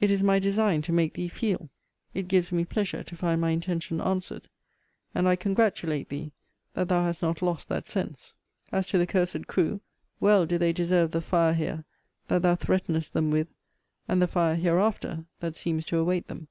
[0.00, 1.70] It is my design to make thee feel.
[2.14, 4.48] It gives me pleasure to find my intention answered.
[5.12, 6.30] And I congratulate thee,
[6.74, 8.36] that thou hast not lost that sense.
[8.70, 9.80] As to the cursed crew,
[10.20, 11.84] well do they deserve the fire here,
[12.28, 13.48] that thou threatenest them with,
[14.06, 16.46] and the fire hereafter, that seems to await them.